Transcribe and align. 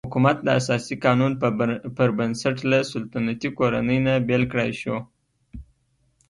حکومت 0.09 0.37
د 0.43 0.47
اساسي 0.59 0.95
قانون 1.05 1.31
پر 1.97 2.09
بنسټ 2.17 2.57
له 2.71 2.79
سلطنتي 2.91 3.49
کورنۍ 3.57 3.99
نه 4.07 4.13
بېل 4.27 4.43
کړای 4.51 4.71
شو. 4.81 4.97